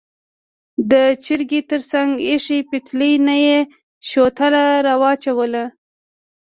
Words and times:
د 0.91 0.93
چرګۍ 1.23 1.61
تر 1.71 1.81
څنګ 1.91 2.09
ایښې 2.27 2.57
پتیلې 2.69 3.11
نه 3.27 3.35
یې 3.45 3.59
شوتله 4.09 4.63
راواچوله. 4.85 5.63